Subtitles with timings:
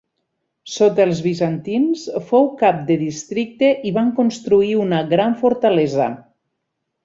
[0.75, 6.13] Sota els bizantins fou cap de districte i van construir una gran fortalesa.